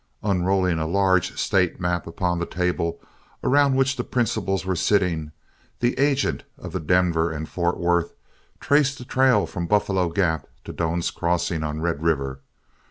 [0.23, 2.99] Unrolling a large state map upon the table,
[3.43, 5.31] around which the principals were sitting,
[5.79, 8.15] the agent of the Denver and Fort Worth
[8.59, 12.39] traced the trail from Buffalo Gap to Doan's Crossing on Red River.